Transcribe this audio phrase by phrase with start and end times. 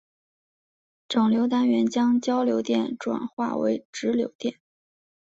[1.07, 4.59] 整流单元将交流电转化为直流电。